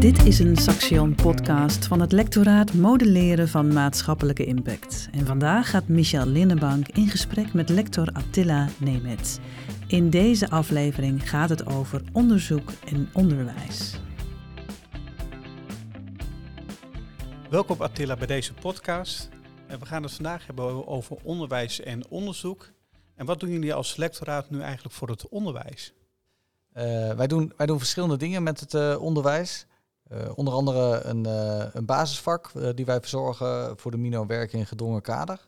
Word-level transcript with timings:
Dit 0.00 0.26
is 0.26 0.38
een 0.38 0.56
Saxion 0.56 1.14
podcast 1.14 1.86
van 1.86 2.00
het 2.00 2.12
lectoraat 2.12 2.72
Modelleren 2.72 3.48
van 3.48 3.72
Maatschappelijke 3.72 4.44
Impact. 4.44 5.08
En 5.12 5.26
vandaag 5.26 5.70
gaat 5.70 5.88
Michel 5.88 6.26
Linnenbank 6.26 6.88
in 6.88 7.08
gesprek 7.08 7.52
met 7.52 7.68
lector 7.68 8.08
Attila 8.12 8.68
Nemets. 8.78 9.38
In 9.86 10.10
deze 10.10 10.50
aflevering 10.50 11.30
gaat 11.30 11.48
het 11.48 11.66
over 11.66 12.02
onderzoek 12.12 12.72
en 12.86 13.08
onderwijs. 13.12 14.00
Welkom 17.50 17.80
Attila 17.80 18.16
bij 18.16 18.26
deze 18.26 18.54
podcast. 18.54 19.28
We 19.66 19.86
gaan 19.86 20.02
het 20.02 20.12
vandaag 20.12 20.46
hebben 20.46 20.86
over 20.86 21.16
onderwijs 21.22 21.80
en 21.80 22.08
onderzoek. 22.08 22.70
En 23.14 23.26
wat 23.26 23.40
doen 23.40 23.50
jullie 23.50 23.74
als 23.74 23.96
lectoraat 23.96 24.50
nu 24.50 24.60
eigenlijk 24.60 24.94
voor 24.94 25.08
het 25.08 25.28
onderwijs? 25.28 25.92
Uh, 26.76 27.12
wij, 27.12 27.26
doen, 27.26 27.52
wij 27.56 27.66
doen 27.66 27.78
verschillende 27.78 28.16
dingen 28.16 28.42
met 28.42 28.60
het 28.60 28.74
uh, 28.74 29.02
onderwijs. 29.02 29.66
Uh, 30.12 30.18
onder 30.34 30.54
andere 30.54 31.00
een, 31.00 31.24
een 31.76 31.84
basisvak 31.84 32.52
die 32.74 32.84
wij 32.84 33.00
verzorgen 33.00 33.78
voor 33.78 33.90
de 33.90 33.96
Mino 33.96 34.26
werken 34.26 34.58
in 34.58 34.66
gedwongen 34.66 35.02
kader. 35.02 35.46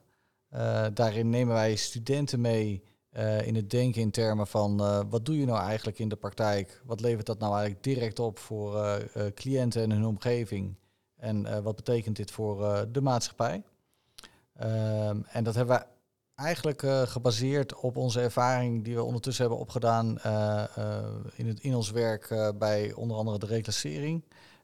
daarin 0.92 1.30
nemen 1.30 1.54
wij 1.54 1.76
studenten 1.76 2.40
mee 2.40 2.82
in 3.44 3.54
het 3.54 3.70
denken 3.70 4.00
in 4.00 4.10
termen 4.10 4.46
van 4.46 4.76
wat 5.10 5.24
doe 5.24 5.38
je 5.38 5.46
nou 5.46 5.60
eigenlijk 5.60 5.98
in 5.98 6.08
de 6.08 6.16
praktijk? 6.16 6.82
Wat 6.84 7.00
levert 7.00 7.26
dat 7.26 7.38
nou 7.38 7.52
eigenlijk 7.52 7.84
direct 7.84 8.18
op 8.18 8.38
voor 8.38 9.00
cliënten 9.34 9.82
en 9.82 9.90
hun 9.90 10.06
omgeving? 10.06 10.76
En 11.16 11.62
wat 11.62 11.76
betekent 11.76 12.16
dit 12.16 12.30
voor 12.30 12.86
de 12.92 13.00
maatschappij? 13.00 13.62
Ehm, 14.56 15.20
en 15.26 15.44
dat 15.44 15.54
hebben 15.54 15.76
we 15.76 15.86
eigenlijk 16.34 16.82
gebaseerd 17.08 17.74
op 17.74 17.96
onze 17.96 18.20
ervaring 18.20 18.84
die 18.84 18.94
we 18.94 19.02
ondertussen 19.02 19.42
hebben 19.42 19.62
opgedaan 19.62 20.08
in, 21.34 21.48
het, 21.48 21.60
in 21.60 21.74
ons 21.74 21.90
werk 21.90 22.52
bij 22.58 22.92
onder 22.92 23.16
andere 23.16 23.38
de 23.38 23.46
reclassering. 23.46 24.22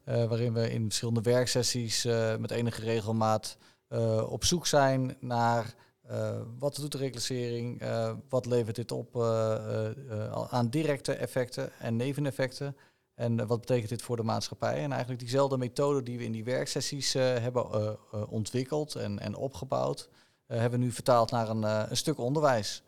Waarin 0.08 0.52
we 0.52 0.70
in 0.70 0.84
verschillende 0.84 1.22
werksessies 1.22 2.04
met 2.38 2.50
enige 2.50 2.80
regelmaat 2.80 3.56
op 4.28 4.44
zoek 4.44 4.66
zijn 4.66 5.16
naar 5.20 5.74
wat 6.58 6.76
doet 6.76 6.92
de 6.92 6.98
reclassering, 6.98 7.82
wat 8.28 8.46
levert 8.46 8.76
dit 8.76 8.92
op 8.92 9.16
aan 10.50 10.68
directe 10.68 11.12
effecten 11.12 11.70
en 11.78 11.96
neveneffecten. 11.96 12.76
En 13.14 13.46
wat 13.46 13.60
betekent 13.60 13.88
dit 13.88 14.02
voor 14.02 14.16
de 14.16 14.22
maatschappij? 14.22 14.82
En 14.82 14.90
eigenlijk 14.90 15.20
diezelfde 15.20 15.58
methode 15.58 16.02
die 16.02 16.18
we 16.18 16.24
in 16.24 16.32
die 16.32 16.44
werksessies 16.44 17.12
hebben 17.12 17.98
ontwikkeld 18.28 18.94
en, 18.94 19.18
en 19.18 19.34
opgebouwd, 19.34 20.08
hebben 20.46 20.78
we 20.78 20.84
nu 20.84 20.92
vertaald 20.92 21.30
naar 21.30 21.48
een, 21.48 21.62
een 21.90 21.96
stuk 21.96 22.18
onderwijs. 22.18 22.82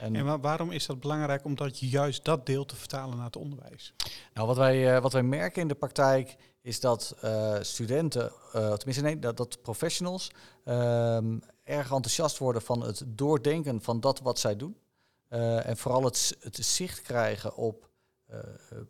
En, 0.00 0.16
en 0.16 0.40
waarom 0.40 0.70
is 0.70 0.86
dat 0.86 1.00
belangrijk 1.00 1.44
om 1.44 1.54
dat 1.54 1.78
juist 1.78 2.24
dat 2.24 2.46
deel 2.46 2.64
te 2.64 2.76
vertalen 2.76 3.16
naar 3.16 3.26
het 3.26 3.36
onderwijs? 3.36 3.94
Nou, 4.34 4.46
wat 4.46 4.56
wij, 4.56 5.00
wat 5.00 5.12
wij 5.12 5.22
merken 5.22 5.62
in 5.62 5.68
de 5.68 5.74
praktijk 5.74 6.36
is 6.64 6.80
dat 6.80 7.16
studenten, 7.60 8.32
tenminste 8.52 9.02
nee, 9.02 9.18
dat, 9.18 9.36
dat 9.36 9.62
professionals, 9.62 10.30
ehm, 10.64 11.38
erg 11.62 11.92
enthousiast 11.92 12.38
worden 12.38 12.62
van 12.62 12.80
het 12.80 13.02
doordenken 13.06 13.82
van 13.82 14.00
dat 14.00 14.20
wat 14.20 14.38
zij 14.38 14.56
doen. 14.56 14.76
en 15.28 15.76
vooral 15.76 16.04
het, 16.04 16.36
het 16.40 16.56
zicht 16.56 17.02
krijgen 17.02 17.56
op 17.56 17.90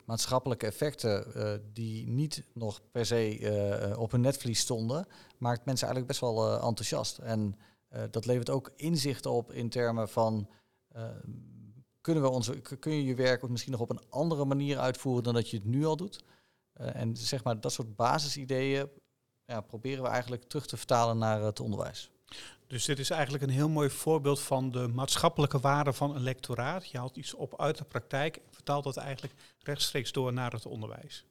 maatschappelijke 0.04 0.66
effecten 0.66 1.26
die 1.72 2.08
niet 2.08 2.44
nog 2.52 2.80
per 2.90 3.06
se 3.06 3.94
op 3.98 4.10
hun 4.10 4.20
netvlies 4.20 4.60
stonden, 4.60 5.06
maakt 5.38 5.64
mensen 5.64 5.86
eigenlijk 5.86 6.06
best 6.06 6.20
wel 6.20 6.60
enthousiast. 6.60 7.18
En 7.18 7.58
dat 8.10 8.26
levert 8.26 8.50
ook 8.50 8.72
inzicht 8.76 9.26
op 9.26 9.52
in 9.52 9.68
termen 9.68 10.08
van 10.08 10.48
uh, 10.96 11.02
kunnen 12.04 12.22
we 12.22 12.28
onze, 12.28 12.60
kun 12.60 12.92
je 12.92 13.04
je 13.04 13.14
werk 13.14 13.48
misschien 13.48 13.72
nog 13.72 13.80
op 13.80 13.90
een 13.90 14.02
andere 14.08 14.44
manier 14.44 14.78
uitvoeren 14.78 15.22
dan 15.22 15.34
dat 15.34 15.50
je 15.50 15.56
het 15.56 15.66
nu 15.66 15.84
al 15.84 15.96
doet. 15.96 16.24
Uh, 16.80 16.96
en 16.96 17.16
zeg 17.16 17.44
maar 17.44 17.60
dat 17.60 17.72
soort 17.72 17.96
basisideeën 17.96 18.88
ja, 19.44 19.60
proberen 19.60 20.02
we 20.02 20.08
eigenlijk 20.08 20.44
terug 20.44 20.66
te 20.66 20.76
vertalen 20.76 21.18
naar 21.18 21.40
het 21.40 21.60
onderwijs. 21.60 22.10
Dus 22.66 22.84
dit 22.84 22.98
is 22.98 23.10
eigenlijk 23.10 23.42
een 23.42 23.50
heel 23.50 23.68
mooi 23.68 23.90
voorbeeld 23.90 24.40
van 24.40 24.70
de 24.70 24.88
maatschappelijke 24.88 25.58
waarde 25.58 25.92
van 25.92 26.14
een 26.14 26.22
lectoraat. 26.22 26.88
Je 26.88 26.98
haalt 26.98 27.16
iets 27.16 27.34
op 27.34 27.60
uit 27.60 27.78
de 27.78 27.84
praktijk 27.84 28.36
en 28.36 28.42
vertaalt 28.50 28.84
dat 28.84 28.96
eigenlijk 28.96 29.34
rechtstreeks 29.58 30.12
door 30.12 30.32
naar 30.32 30.52
het 30.52 30.66
onderwijs. 30.66 31.24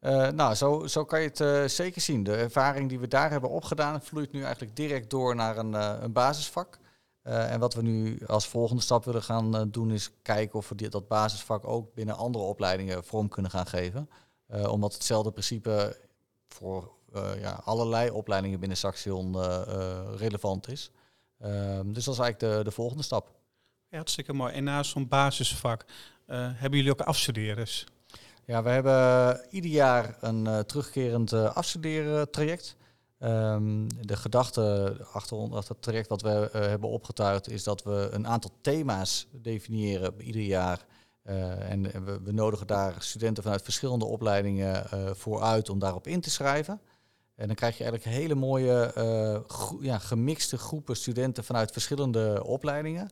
Uh, 0.00 0.28
nou, 0.28 0.54
zo, 0.54 0.86
zo 0.86 1.04
kan 1.04 1.20
je 1.20 1.28
het 1.28 1.40
uh, 1.40 1.64
zeker 1.64 2.00
zien. 2.00 2.22
De 2.22 2.34
ervaring 2.34 2.88
die 2.88 2.98
we 2.98 3.08
daar 3.08 3.30
hebben 3.30 3.50
opgedaan 3.50 4.02
vloeit 4.02 4.32
nu 4.32 4.42
eigenlijk 4.42 4.76
direct 4.76 5.10
door 5.10 5.34
naar 5.34 5.56
een, 5.56 5.72
uh, 5.72 5.96
een 6.00 6.12
basisvak. 6.12 6.78
en 7.22 7.60
wat 7.60 7.74
we 7.74 7.82
nu 7.82 8.18
als 8.26 8.46
volgende 8.46 8.82
stap 8.82 9.04
willen 9.04 9.22
gaan 9.22 9.70
doen 9.70 9.90
is 9.90 10.10
kijken 10.22 10.58
of 10.58 10.68
we 10.68 10.74
die, 10.74 10.88
dat 10.88 11.08
basisvak 11.08 11.66
ook 11.66 11.94
binnen 11.94 12.16
andere 12.16 12.44
opleidingen 12.44 13.04
vorm 13.04 13.28
kunnen 13.28 13.50
gaan 13.50 13.66
geven. 13.66 14.08
Omdat 14.46 14.92
hetzelfde 14.92 15.30
principe 15.30 15.96
voor 16.48 16.92
ja, 17.40 17.60
allerlei 17.64 18.10
opleidingen 18.10 18.60
binnen 18.60 18.76
Saxion 18.76 19.36
relevant 20.16 20.68
is. 20.68 20.90
Ehm, 21.40 21.92
dus 21.92 22.04
dat 22.04 22.14
is 22.14 22.20
eigenlijk 22.20 22.38
de, 22.38 22.64
de 22.64 22.70
volgende 22.70 23.02
stap. 23.02 23.30
Ja, 23.88 23.96
hartstikke 23.96 24.32
mooi. 24.32 24.52
En 24.52 24.64
naast 24.64 24.90
zo'n 24.90 25.08
basisvak 25.08 25.84
hebben 26.26 26.78
jullie 26.78 26.92
ook 26.92 27.00
afstudeerders? 27.00 27.86
Ja, 28.46 28.62
we 28.62 28.68
hebben 28.68 29.40
ieder 29.50 29.70
jaar 29.70 30.16
een 30.20 30.66
terugkerend 30.66 31.32
uh, 31.32 31.56
afstudeertraject. 31.56 32.76
Um, 33.18 33.86
de 34.06 34.16
gedachte 34.16 34.96
achter, 35.12 35.38
achter 35.38 35.74
het 35.74 35.82
traject 35.82 36.08
wat 36.08 36.22
we 36.22 36.50
uh, 36.54 36.60
hebben 36.60 36.88
opgetuigd 36.88 37.50
is 37.50 37.62
dat 37.62 37.82
we 37.82 38.08
een 38.12 38.26
aantal 38.26 38.50
thema's 38.60 39.26
definiëren 39.30 40.22
ieder 40.22 40.42
jaar. 40.42 40.84
En 41.24 42.04
we, 42.04 42.20
we, 42.22 42.32
nodigen 42.32 42.66
daar 42.66 42.94
studenten 42.98 43.42
vanuit 43.42 43.62
verschillende 43.62 44.04
opleidingen 44.04 44.86
voor 45.16 45.42
uit 45.42 45.68
om 45.68 45.78
daarop 45.78 46.06
in 46.06 46.20
te 46.20 46.30
schrijven. 46.30 46.80
En 47.34 47.46
dan 47.46 47.56
krijg 47.56 47.78
je 47.78 47.84
eigenlijk 47.84 48.16
hele 48.16 48.34
mooie 48.34 48.92
ja, 49.80 49.98
gemixte 49.98 50.58
groepen 50.58 50.96
studenten 50.96 51.44
vanuit 51.44 51.72
verschillende 51.72 52.44
opleidingen. 52.44 53.10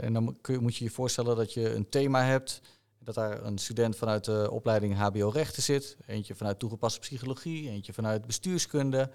en 0.00 0.12
dan 0.12 0.36
moet 0.60 0.76
je 0.76 0.84
je 0.84 0.90
voorstellen 0.90 1.36
dat 1.36 1.52
je 1.52 1.74
een 1.74 1.88
thema 1.88 2.24
hebt 2.24 2.60
dat 3.06 3.14
daar 3.14 3.44
een 3.44 3.58
student 3.58 3.96
vanuit 3.96 4.24
de 4.24 4.48
opleiding 4.50 4.96
HBO 4.96 5.28
Rechten 5.28 5.62
zit, 5.62 5.96
eentje 6.06 6.34
vanuit 6.34 6.58
toegepaste 6.58 7.00
psychologie, 7.00 7.70
eentje 7.70 7.92
vanuit 7.92 8.26
bestuurskunde, 8.26 9.10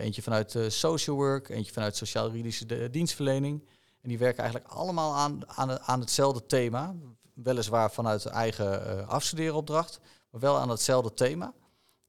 eentje 0.00 0.22
vanuit 0.22 0.56
social 0.68 1.16
work, 1.16 1.48
eentje 1.48 1.72
vanuit 1.72 1.96
sociaal-juridische 1.96 2.90
dienstverlening. 2.90 3.62
En 4.06 4.12
die 4.12 4.20
werken 4.20 4.42
eigenlijk 4.42 4.72
allemaal 4.72 5.14
aan, 5.14 5.40
aan, 5.48 5.80
aan 5.80 6.00
hetzelfde 6.00 6.46
thema, 6.46 6.94
weliswaar 7.34 7.90
vanuit 7.90 8.26
eigen 8.26 8.96
uh, 8.98 9.08
afstudeeropdracht, 9.08 10.00
maar 10.30 10.40
wel 10.40 10.58
aan 10.58 10.68
hetzelfde 10.68 11.14
thema. 11.14 11.52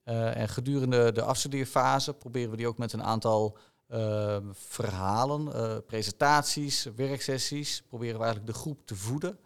en 0.04 0.50
gedurende 0.50 1.12
de 1.12 1.22
afstudeerfase 1.22 2.14
proberen 2.14 2.52
we 2.52 2.58
die 2.58 2.68
ook 2.68 2.78
met 2.78 2.94
een 2.94 3.04
aantal 3.04 3.58
verhalen, 4.52 5.52
presentaties, 5.86 6.84
werksessies, 6.96 7.84
proberen 7.88 8.18
we 8.18 8.24
eigenlijk 8.24 8.54
de 8.54 8.60
groep 8.60 8.86
te 8.86 8.96
voeden. 8.96 9.40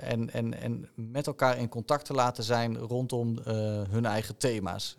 En, 0.00 0.30
en, 0.30 0.54
en 0.54 0.90
met 0.94 1.26
elkaar 1.26 1.58
in 1.58 1.68
contact 1.68 2.04
te 2.04 2.14
laten 2.14 2.44
zijn 2.44 2.78
rondom 2.78 3.38
hun 3.88 4.06
eigen 4.06 4.36
thema's. 4.36 4.96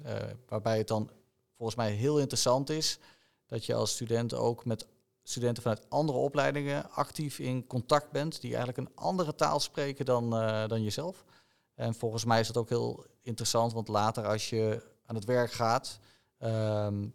Waarbij 0.48 0.78
het 0.78 0.88
dan 0.88 1.10
volgens 1.58 1.78
mij 1.78 1.92
heel 1.92 2.20
interessant 2.20 2.70
is 2.70 3.00
dat 3.46 3.66
je 3.66 3.74
als 3.74 3.92
student 3.92 4.34
ook 4.34 4.66
met 4.66 4.88
studenten 5.30 5.64
vanuit 5.64 5.90
andere 5.90 6.18
opleidingen 6.18 6.92
actief 6.92 7.40
in 7.40 7.68
contact 7.68 8.12
bent, 8.12 8.42
die 8.42 8.56
eigenlijk 8.56 8.78
een 8.78 8.96
andere 8.96 9.36
taal 9.36 9.60
spreken 9.60 10.06
dan, 10.06 10.30
dan 10.68 10.84
jezelf. 10.84 11.26
En 11.76 11.94
volgens 11.94 12.26
mij 12.26 12.40
is 12.40 12.48
dat 12.48 12.58
ook 12.58 12.70
heel 12.70 13.06
interessant, 13.22 13.74
want 13.74 13.88
later 13.88 14.28
als 14.28 14.50
je 14.50 14.84
aan 15.06 15.16
het 15.16 15.26
werk 15.26 15.52
gaat, 15.52 16.00
um, 16.40 17.14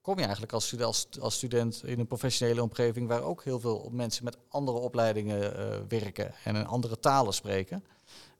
kom 0.00 0.14
je 0.14 0.22
eigenlijk 0.22 0.52
als, 0.52 0.80
als, 0.80 1.08
als, 1.20 1.34
student 1.34 1.82
in 1.84 1.98
een 1.98 2.06
professionele 2.06 2.62
omgeving 2.62 3.08
waar 3.08 3.22
ook 3.22 3.44
heel 3.44 3.60
veel 3.60 3.88
mensen 3.92 4.24
met 4.24 4.36
andere 4.48 4.78
opleidingen 4.78 5.42
uh, 5.42 5.76
werken 5.88 6.34
en 6.44 6.56
in 6.56 6.66
andere 6.66 6.98
talen 6.98 7.34
spreken. 7.34 7.84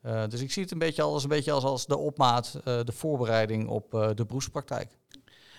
Uh, 0.02 0.28
dus 0.28 0.40
ik 0.40 0.52
zie 0.52 0.62
het 0.62 0.72
een 0.72 0.78
beetje 0.78 1.02
als, 1.02 1.22
een 1.22 1.28
beetje 1.28 1.52
als, 1.52 1.64
als 1.64 1.86
de 1.86 1.96
opmaat, 1.96 2.60
de 2.64 2.92
voorbereiding 2.92 3.68
op 3.68 3.90
de 3.90 4.24
beroepspraktijk. 4.26 4.98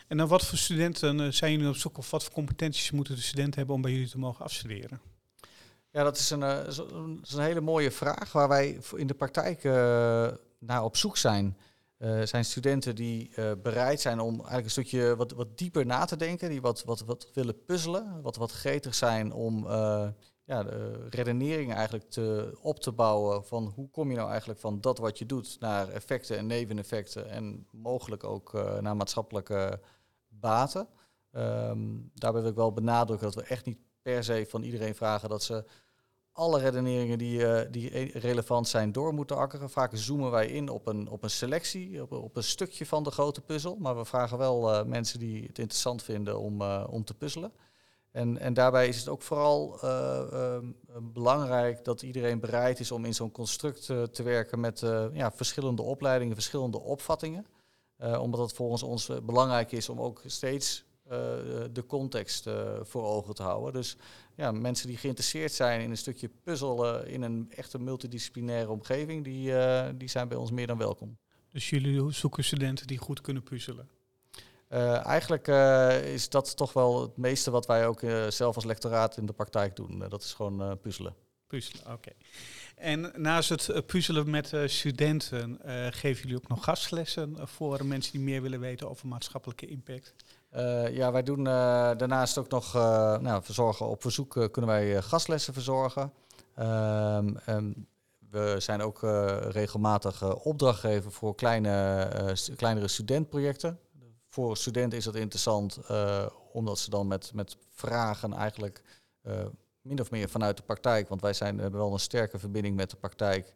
En 0.07 0.17
dan 0.17 0.27
wat 0.27 0.45
voor 0.45 0.57
studenten 0.57 1.33
zijn 1.33 1.51
jullie 1.51 1.67
op 1.67 1.75
zoek 1.75 1.97
of 1.97 2.11
wat 2.11 2.23
voor 2.23 2.33
competenties 2.33 2.91
moeten 2.91 3.15
de 3.15 3.21
studenten 3.21 3.57
hebben 3.57 3.75
om 3.75 3.81
bij 3.81 3.91
jullie 3.91 4.09
te 4.09 4.19
mogen 4.19 4.45
afstuderen? 4.45 5.01
Ja, 5.91 6.03
dat 6.03 6.17
is 6.17 6.29
een, 6.29 6.67
is 7.21 7.33
een 7.33 7.43
hele 7.43 7.61
mooie 7.61 7.91
vraag 7.91 8.31
waar 8.31 8.47
wij 8.47 8.79
in 8.95 9.07
de 9.07 9.13
praktijk 9.13 9.63
naar 10.59 10.83
op 10.83 10.97
zoek 10.97 11.17
zijn. 11.17 11.57
Zijn 12.23 12.45
studenten 12.45 12.95
die 12.95 13.31
bereid 13.61 14.01
zijn 14.01 14.19
om 14.19 14.33
eigenlijk 14.33 14.63
een 14.63 14.69
stukje 14.69 15.15
wat, 15.15 15.31
wat 15.31 15.57
dieper 15.57 15.85
na 15.85 16.05
te 16.05 16.15
denken, 16.15 16.49
die 16.49 16.61
wat, 16.61 16.83
wat, 16.83 16.99
wat 16.99 17.27
willen 17.33 17.63
puzzelen, 17.63 18.21
wat, 18.21 18.35
wat 18.35 18.51
gretig 18.51 18.95
zijn 18.95 19.33
om 19.33 19.67
ja, 20.45 20.63
de 20.63 21.07
redenering 21.09 21.73
eigenlijk 21.73 22.09
te, 22.09 22.57
op 22.61 22.79
te 22.79 22.91
bouwen 22.91 23.45
van 23.45 23.71
hoe 23.75 23.89
kom 23.89 24.09
je 24.09 24.15
nou 24.15 24.29
eigenlijk 24.29 24.59
van 24.59 24.81
dat 24.81 24.97
wat 24.97 25.17
je 25.17 25.25
doet 25.25 25.57
naar 25.59 25.89
effecten 25.89 26.37
en 26.37 26.47
neveneffecten 26.47 27.29
en 27.29 27.67
mogelijk 27.71 28.23
ook 28.23 28.53
naar 28.81 28.95
maatschappelijke 28.95 29.79
baten. 30.27 30.87
Um, 31.31 32.11
daarbij 32.13 32.41
wil 32.41 32.49
ik 32.49 32.55
wel 32.55 32.73
benadrukken 32.73 33.31
dat 33.31 33.35
we 33.35 33.49
echt 33.49 33.65
niet 33.65 33.79
per 34.01 34.23
se 34.23 34.45
van 34.49 34.63
iedereen 34.63 34.95
vragen 34.95 35.29
dat 35.29 35.43
ze 35.43 35.65
alle 36.33 36.59
redeneringen 36.59 37.17
die, 37.17 37.47
eh, 37.47 37.71
die 37.71 37.97
e- 37.97 38.19
relevant 38.19 38.67
zijn 38.67 38.91
door 38.91 39.13
moeten 39.13 39.37
akkeren. 39.37 39.69
Vaak 39.69 39.91
zoomen 39.93 40.31
wij 40.31 40.47
in 40.47 40.69
op 40.69 40.87
een, 40.87 41.09
op 41.09 41.23
een 41.23 41.29
selectie, 41.29 42.01
op, 42.01 42.11
op 42.11 42.35
een 42.35 42.43
stukje 42.43 42.85
van 42.85 43.03
de 43.03 43.11
grote 43.11 43.41
puzzel. 43.41 43.75
Maar 43.75 43.97
we 43.97 44.05
vragen 44.05 44.37
wel 44.37 44.73
eh, 44.73 44.85
mensen 44.85 45.19
die 45.19 45.35
het 45.35 45.59
interessant 45.59 46.03
vinden 46.03 46.39
om, 46.39 46.61
eh, 46.61 46.87
om 46.89 47.03
te 47.03 47.13
puzzelen. 47.13 47.51
En, 48.13 48.37
en 48.37 48.53
daarbij 48.53 48.87
is 48.87 48.97
het 48.97 49.09
ook 49.09 49.21
vooral 49.21 49.81
ehm, 49.81 50.65
belangrijk 51.01 51.83
dat 51.83 52.01
iedereen 52.01 52.39
bereid 52.39 52.79
is 52.79 52.91
om 52.91 53.05
in 53.05 53.13
zo'n 53.13 53.31
construct 53.31 53.85
te 53.85 54.23
werken 54.23 54.59
met 54.59 54.79
ja, 55.13 55.31
verschillende 55.31 55.81
opleidingen, 55.81 56.33
verschillende 56.35 56.79
opvattingen. 56.79 57.45
omdat 57.97 58.39
het 58.39 58.53
volgens 58.53 58.83
ons 58.83 59.11
belangrijk 59.23 59.71
is 59.71 59.89
om 59.89 60.01
ook 60.01 60.21
steeds 60.25 60.85
de 61.71 61.83
context 61.87 62.49
voor 62.81 63.03
ogen 63.03 63.35
te 63.35 63.43
houden. 63.43 63.73
Dus 63.73 63.97
ja, 64.35 64.51
mensen 64.51 64.87
die 64.87 64.97
geïnteresseerd 64.97 65.51
zijn 65.51 65.81
in 65.81 65.89
een 65.89 65.97
stukje 65.97 66.29
puzzelen 66.43 67.07
in 67.07 67.21
een 67.21 67.51
echte 67.55 67.79
multidisciplinaire 67.79 68.71
omgeving, 68.71 69.23
die, 69.23 69.55
eh, 69.55 69.89
die 69.95 70.07
zijn 70.07 70.27
bij 70.27 70.37
ons 70.37 70.51
meer 70.51 70.67
dan 70.67 70.77
welkom. 70.77 71.17
Dus 71.49 71.69
jullie 71.69 72.11
zoeken 72.11 72.43
studenten 72.43 72.87
die 72.87 72.97
goed 72.97 73.21
kunnen 73.21 73.43
puzzelen? 73.43 73.89
Uh, 74.73 75.05
eigenlijk 75.05 75.47
uh, 75.47 76.13
is 76.13 76.29
dat 76.29 76.57
toch 76.57 76.73
wel 76.73 77.01
het 77.01 77.17
meeste 77.17 77.51
wat 77.51 77.65
wij 77.65 77.87
ook 77.87 78.01
zelf 78.29 78.55
als 78.55 78.65
lectoraat 78.65 79.17
in 79.17 79.25
de 79.25 79.33
praktijk 79.33 79.75
doen. 79.75 80.05
dat 80.09 80.23
is 80.23 80.33
gewoon 80.33 80.79
puzzelen. 80.81 81.15
Puzzelen, 81.47 81.93
oké. 81.93 82.11
En 82.75 83.11
naast 83.15 83.49
het 83.49 83.85
puzzelen 83.85 84.29
met 84.29 84.53
studenten, 84.65 85.59
geven 85.89 86.21
jullie 86.21 86.35
ook 86.35 86.47
nog 86.47 86.63
gastlessen 86.63 87.35
voor 87.47 87.85
mensen 87.85 88.11
die 88.11 88.21
meer 88.21 88.41
willen 88.41 88.59
weten 88.59 88.89
over 88.89 89.07
maatschappelijke 89.07 89.67
impact? 89.67 90.13
Ja, 90.91 91.11
wij 91.11 91.23
doen 91.23 91.43
daarnaast 91.43 92.37
ook 92.37 92.49
nog 92.49 92.73
nou, 93.21 93.43
verzorgen. 93.43 93.85
Op 93.85 94.01
verzoek 94.01 94.47
kunnen 94.51 94.71
wij 94.71 95.01
gastlessen 95.01 95.53
verzorgen. 95.53 96.13
Um, 96.59 97.37
um, 97.47 97.87
we 98.29 98.55
zijn 98.57 98.81
ook 98.81 98.99
regelmatig 99.49 100.35
opdrachtgever 100.43 101.11
voor 101.11 101.35
kleine, 101.35 102.35
kleinere 102.55 102.87
studentprojecten. 102.87 103.79
Voor 104.33 104.57
studenten 104.57 104.97
is 104.97 105.03
dat 105.03 105.15
interessant, 105.15 105.79
omdat 106.51 106.79
ze 106.79 106.89
dan 106.89 107.07
met, 107.07 107.33
met 107.33 107.57
vragen 107.71 108.33
eigenlijk 108.33 108.81
min 109.81 109.99
of 109.99 110.11
meer 110.11 110.29
vanuit 110.29 110.57
de 110.57 110.63
praktijk, 110.63 111.09
want 111.09 111.21
wij 111.21 111.33
zijn, 111.33 111.59
hebben 111.59 111.79
wel 111.79 111.93
een 111.93 111.99
sterke 111.99 112.39
verbinding 112.39 112.75
met 112.75 112.89
de 112.89 112.95
praktijk 112.95 113.55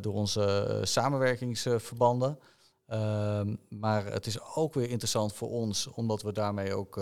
door 0.00 0.14
onze 0.14 0.80
samenwerkingsverbanden. 0.82 2.38
Ehm, 2.86 3.56
maar 3.68 4.04
het 4.04 4.26
is 4.26 4.40
ook 4.54 4.74
weer 4.74 4.88
interessant 4.88 5.32
voor 5.32 5.50
ons, 5.50 5.86
omdat 5.86 6.22
we 6.22 6.32
daarmee 6.32 6.74
ook 6.74 7.00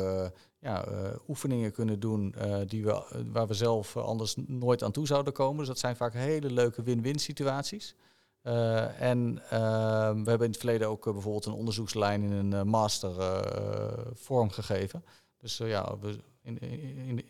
ja, 0.59 0.85
oefeningen 1.29 1.73
kunnen 1.73 2.01
doen 2.01 2.35
die 2.67 2.85
we, 2.85 3.25
waar 3.33 3.47
we 3.47 3.55
zelf 3.55 3.97
anders 3.97 4.35
nooit 4.37 4.83
aan 4.83 4.93
toe 4.93 5.07
zouden 5.07 5.33
komen. 5.33 5.59
Dus 5.59 5.69
dat 5.69 5.79
zijn 5.79 5.97
vaak 5.97 6.13
hele 6.13 6.51
leuke 6.51 6.83
win-win 6.83 7.19
situaties. 7.19 7.95
En 8.43 9.43
ehm, 9.51 10.23
we 10.23 10.29
hebben 10.29 10.47
in 10.47 10.53
het 10.53 10.57
verleden 10.57 10.89
ook 10.89 11.05
bijvoorbeeld 11.05 11.47
een 11.47 11.53
onderzoekslijn 11.53 12.23
in 12.23 12.53
een 12.53 12.69
master 12.69 13.43
vormgegeven. 14.15 15.05
Dus 15.39 15.57
ja, 15.57 15.99
we 16.01 16.19
in, 16.43 16.59
in, 16.59 17.25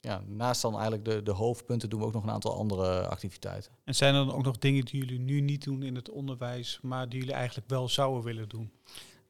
ja, 0.00 0.22
naast 0.26 0.62
dan 0.62 0.72
eigenlijk 0.72 1.04
de, 1.04 1.22
de 1.22 1.30
hoofdpunten 1.30 1.90
doen 1.90 2.00
we 2.00 2.06
ook 2.06 2.12
nog 2.12 2.22
een 2.22 2.30
aantal 2.30 2.54
andere 2.54 3.06
activiteiten. 3.06 3.72
En 3.84 3.94
zijn 3.94 4.14
er 4.14 4.26
dan 4.26 4.34
ook 4.34 4.44
nog 4.44 4.58
dingen 4.58 4.84
die 4.84 5.00
jullie 5.00 5.20
nu 5.20 5.40
niet 5.40 5.64
doen 5.64 5.82
in 5.82 5.94
het 5.94 6.10
onderwijs, 6.10 6.78
maar 6.82 7.08
die 7.08 7.18
jullie 7.18 7.34
eigenlijk 7.34 7.68
wel 7.68 7.88
zouden 7.88 8.24
willen 8.24 8.48
doen? 8.48 8.72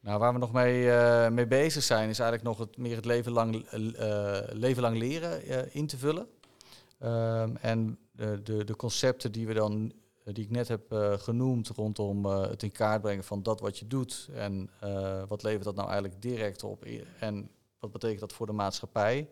Nou, 0.01 0.19
waar 0.19 0.33
we 0.33 0.39
nog 0.39 0.51
mee, 0.51 0.91
mee 1.29 1.47
bezig 1.47 1.83
zijn, 1.83 2.09
is 2.09 2.19
eigenlijk 2.19 2.49
nog 2.49 2.67
het, 2.67 2.77
meer 2.77 2.95
het 2.95 3.05
leven 3.05 3.31
lang, 3.31 3.65
leven 4.51 4.81
lang 4.81 4.97
leren 4.97 5.73
in 5.73 5.87
te 5.87 5.97
vullen. 5.97 6.27
Ehm, 6.99 7.55
en 7.61 7.99
de, 8.11 8.41
de, 8.43 8.63
de, 8.63 8.75
concepten 8.75 9.31
die 9.31 9.47
we 9.47 9.53
dan 9.53 9.93
die 10.33 10.43
ik 10.43 10.49
net 10.49 10.67
heb 10.67 10.81
genoemd 11.19 11.67
rondom 11.67 12.25
het 12.25 12.63
in 12.63 12.71
kaart 12.71 13.01
brengen 13.01 13.23
van 13.23 13.43
dat 13.43 13.59
wat 13.59 13.77
je 13.77 13.87
doet 13.87 14.29
en 14.33 14.69
wat 15.27 15.43
levert 15.43 15.63
dat 15.63 15.75
nou 15.75 15.89
eigenlijk 15.89 16.21
direct 16.21 16.63
op 16.63 16.85
en 17.19 17.49
wat 17.79 17.91
betekent 17.91 18.19
dat 18.19 18.33
voor 18.33 18.45
de 18.45 18.53
maatschappij. 18.53 19.29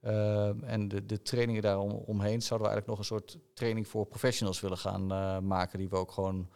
Uh, 0.00 0.70
en 0.70 0.88
de, 0.88 1.06
de 1.06 1.22
trainingen 1.22 1.62
daaromheen 1.62 2.42
zouden 2.42 2.68
we 2.68 2.74
eigenlijk 2.74 2.86
nog 2.86 2.98
een 2.98 3.04
soort 3.04 3.38
training 3.54 3.88
voor 3.88 4.06
professionals 4.06 4.60
willen 4.60 4.78
gaan 4.78 5.06
maken, 5.46 5.78
die 5.78 5.88
we 5.88 5.96
ook 5.96 6.12
gewoon 6.12 6.48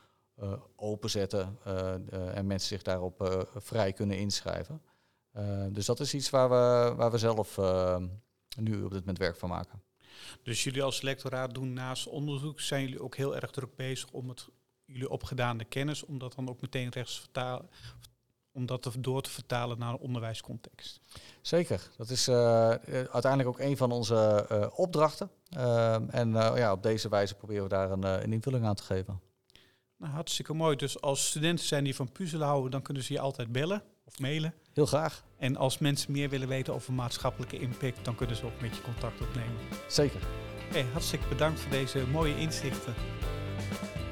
openzetten 0.77 1.59
en 2.35 2.47
mensen 2.47 2.69
zich 2.69 2.83
daarop 2.83 3.47
vrij 3.55 3.93
kunnen 3.93 4.19
inschrijven. 4.19 4.83
dus 5.71 5.87
dat 5.87 6.00
is 6.00 6.15
iets 6.15 6.31
waar 6.31 6.49
we, 6.49 6.94
waar 6.97 7.11
we 7.11 7.19
zelf 7.19 7.59
nu 8.59 8.83
op 8.83 8.91
dit 8.91 9.00
moment 9.00 9.19
werk 9.19 9.37
van 9.37 9.49
maken. 9.49 9.83
Dus 10.42 10.64
jullie 10.64 10.82
als 10.82 11.00
lectoraat 11.00 11.54
doen 11.54 11.72
naast 11.72 12.06
onderzoek, 12.06 12.60
zijn 12.60 12.82
jullie 12.82 13.02
ook 13.02 13.16
heel 13.16 13.36
erg 13.36 13.50
druk 13.50 13.76
bezig 13.76 14.10
om 14.10 14.28
het, 14.28 14.48
jullie 14.84 15.10
opgedaande 15.10 15.64
kennis, 15.64 16.04
om 16.04 16.18
dat 16.18 16.34
dan 16.34 16.48
ook 16.48 16.60
meteen 16.60 16.88
rechts 16.88 17.20
vertalen, 17.20 17.68
om 18.52 18.66
dat 18.66 18.96
door 18.98 19.22
te 19.22 19.30
vertalen 19.30 19.78
naar 19.78 19.92
een 19.92 19.98
onderwijscontext. 19.98 21.00
Zeker, 21.40 21.90
dat 21.96 22.10
is 22.10 22.28
uh, 22.28 22.36
uiteindelijk 22.88 23.48
ook 23.48 23.58
een 23.58 23.76
van 23.76 23.92
onze 23.92 24.46
uh, 24.52 24.66
opdrachten. 24.74 25.30
Uh, 25.56 26.14
en 26.14 26.32
ja, 26.32 26.72
op 26.72 26.82
deze 26.82 27.08
wijze 27.08 27.34
proberen 27.34 27.62
we 27.62 27.68
daar 27.68 27.90
een, 27.90 28.02
een, 28.02 28.32
invulling 28.32 28.64
aan 28.64 28.74
te 28.74 28.82
geven. 28.82 29.20
Nou, 29.96 30.12
hartstikke 30.12 30.54
mooi. 30.54 30.76
Dus 30.76 31.00
als 31.00 31.26
studenten 31.26 31.66
zijn 31.66 31.84
die 31.84 31.94
van 31.94 32.12
puzzelen 32.12 32.46
houden, 32.46 32.70
dan 32.70 32.82
kunnen 32.82 33.02
ze 33.02 33.12
je 33.12 33.20
altijd 33.20 33.52
bellen 33.52 33.82
of 34.04 34.18
mailen. 34.18 34.54
Heel 34.72 34.86
graag. 34.86 35.24
En 35.38 35.56
als 35.56 35.79
mensen 35.79 36.12
meer 36.12 36.29
willen 36.29 36.49
weten 36.49 36.75
over 36.75 36.93
maatschappelijke 36.93 37.59
impact, 37.59 38.05
dan 38.05 38.15
kunnen 38.15 38.37
ze 38.37 38.44
ook 38.44 38.61
met 38.61 38.77
je 38.77 38.83
contact 38.83 39.21
opnemen. 39.21 39.56
Zeker. 39.88 40.21
Hey, 40.73 40.85
hartstikke 40.93 41.29
bedankt 41.29 41.61
voor 41.61 41.71
deze 41.71 42.05
mooie 42.12 42.37
inzichten. 42.37 42.94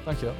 Dankjewel. 0.03 0.35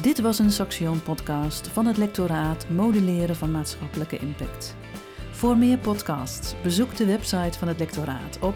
Dit 0.00 0.20
was 0.20 0.38
een 0.38 0.50
Saxion-podcast 0.50 1.68
van 1.68 1.86
het 1.86 1.96
lectoraat 1.96 2.68
Modelleren 2.68 3.36
van 3.36 3.50
Maatschappelijke 3.50 4.18
Impact. 4.18 4.76
Voor 5.30 5.56
meer 5.56 5.78
podcasts 5.78 6.54
bezoek 6.62 6.96
de 6.96 7.06
website 7.06 7.58
van 7.58 7.68
het 7.68 7.78
lectoraat 7.78 8.38
op 8.40 8.54